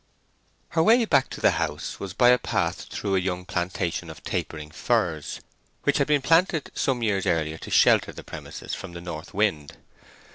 [0.69, 4.23] Her way back to the house was by a path through a young plantation of
[4.23, 5.41] tapering firs,
[5.83, 9.77] which had been planted some years earlier to shelter the premises from the north wind.